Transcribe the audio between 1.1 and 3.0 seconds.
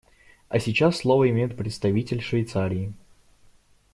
имеет представитель Швейцарии.